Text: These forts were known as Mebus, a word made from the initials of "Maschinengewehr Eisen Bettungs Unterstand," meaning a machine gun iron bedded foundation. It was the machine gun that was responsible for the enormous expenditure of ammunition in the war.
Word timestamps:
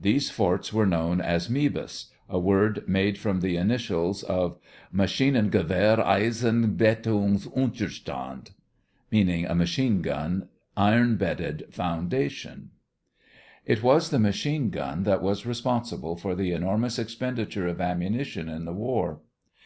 These 0.00 0.30
forts 0.30 0.72
were 0.72 0.86
known 0.86 1.20
as 1.20 1.50
Mebus, 1.50 2.06
a 2.26 2.38
word 2.38 2.84
made 2.88 3.18
from 3.18 3.40
the 3.42 3.58
initials 3.58 4.22
of 4.22 4.56
"Maschinengewehr 4.94 5.98
Eisen 6.00 6.74
Bettungs 6.78 7.46
Unterstand," 7.54 8.52
meaning 9.10 9.44
a 9.44 9.54
machine 9.54 10.00
gun 10.00 10.48
iron 10.74 11.16
bedded 11.16 11.66
foundation. 11.70 12.70
It 13.66 13.82
was 13.82 14.08
the 14.08 14.18
machine 14.18 14.70
gun 14.70 15.02
that 15.02 15.20
was 15.20 15.44
responsible 15.44 16.16
for 16.16 16.34
the 16.34 16.52
enormous 16.52 16.98
expenditure 16.98 17.66
of 17.68 17.78
ammunition 17.82 18.48
in 18.48 18.64
the 18.64 18.72
war. 18.72 19.20